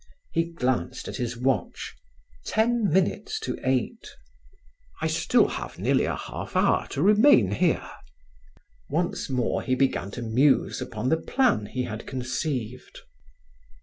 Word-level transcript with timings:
He 0.33 0.45
glanced 0.45 1.07
at 1.07 1.17
his 1.17 1.37
watch: 1.37 1.93
ten 2.43 2.89
minutes 2.91 3.39
to 3.41 3.55
eight. 3.63 4.09
"I 4.99 5.05
still 5.05 5.47
have 5.47 5.77
nearly 5.77 6.05
a 6.05 6.15
half 6.15 6.55
hour 6.55 6.87
to 6.87 7.03
remain 7.03 7.51
here." 7.51 7.87
Once 8.89 9.29
more, 9.29 9.61
he 9.61 9.75
began 9.75 10.09
to 10.17 10.23
muse 10.23 10.81
upon 10.81 11.09
the 11.09 11.17
plan 11.21 11.67
he 11.67 11.83
had 11.83 12.07
conceived. 12.07 13.01